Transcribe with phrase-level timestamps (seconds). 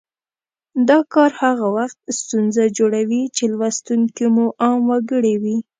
[0.89, 5.57] دا کار هغه وخت ستونزه جوړوي چې لوستونکي مو عام وګړي وي